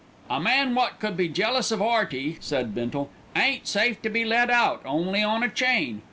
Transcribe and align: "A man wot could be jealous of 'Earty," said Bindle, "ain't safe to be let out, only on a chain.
"A 0.31 0.39
man 0.39 0.73
wot 0.73 0.99
could 0.99 1.15
be 1.15 1.27
jealous 1.29 1.69
of 1.69 1.79
'Earty," 1.79 2.37
said 2.39 2.73
Bindle, 2.73 3.11
"ain't 3.35 3.67
safe 3.67 4.01
to 4.01 4.09
be 4.09 4.25
let 4.25 4.49
out, 4.49 4.81
only 4.83 5.21
on 5.21 5.43
a 5.43 5.47
chain. 5.47 5.99